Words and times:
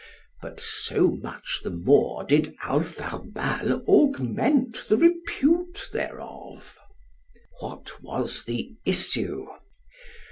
But 0.41 0.59
so 0.59 1.11
much 1.21 1.59
the 1.63 1.69
more 1.69 2.23
did 2.23 2.55
Alpharbal 2.63 3.83
augment 3.87 4.85
the 4.89 4.97
repute 4.97 5.89
thereof. 5.93 6.79
What 7.59 8.01
was 8.01 8.45
the 8.45 8.77
issue? 8.83 9.45